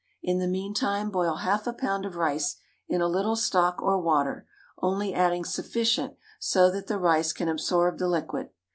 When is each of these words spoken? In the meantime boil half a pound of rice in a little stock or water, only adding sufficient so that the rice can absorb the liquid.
In 0.23 0.39
the 0.39 0.47
meantime 0.47 1.11
boil 1.11 1.35
half 1.35 1.67
a 1.67 1.73
pound 1.73 2.07
of 2.07 2.15
rice 2.15 2.55
in 2.87 3.01
a 3.01 3.07
little 3.07 3.35
stock 3.35 3.83
or 3.83 4.01
water, 4.01 4.47
only 4.79 5.13
adding 5.13 5.45
sufficient 5.45 6.15
so 6.39 6.71
that 6.71 6.87
the 6.87 6.97
rice 6.97 7.31
can 7.31 7.47
absorb 7.47 7.99
the 7.99 8.07
liquid. 8.07 8.49